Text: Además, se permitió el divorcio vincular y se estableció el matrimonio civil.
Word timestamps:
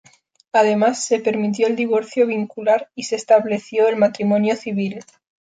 Además, 0.51 1.05
se 1.05 1.19
permitió 1.19 1.67
el 1.67 1.75
divorcio 1.75 2.25
vincular 2.25 2.89
y 2.95 3.03
se 3.03 3.15
estableció 3.17 3.87
el 3.87 3.97
matrimonio 3.97 4.55
civil. 4.55 5.01